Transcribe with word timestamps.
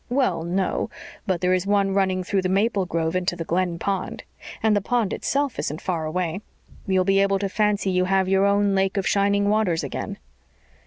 "Well, 0.09 0.41
no, 0.43 0.89
but 1.27 1.41
there 1.41 1.53
is 1.53 1.67
one 1.67 1.93
running 1.93 2.23
through 2.23 2.41
the 2.41 2.49
maple 2.49 2.87
grove 2.87 3.15
into 3.15 3.35
the 3.35 3.43
Glen 3.45 3.77
pond. 3.77 4.23
And 4.63 4.75
the 4.75 4.81
pond 4.81 5.13
itself 5.13 5.59
isn't 5.59 5.79
far 5.79 6.07
away. 6.07 6.41
You'll 6.87 7.05
be 7.05 7.19
able 7.21 7.37
to 7.37 7.47
fancy 7.47 7.91
you 7.91 8.05
have 8.05 8.27
your 8.27 8.47
own 8.47 8.73
Lake 8.73 8.97
of 8.97 9.05
Shining 9.07 9.47
Waters 9.47 9.83
again." 9.83 10.17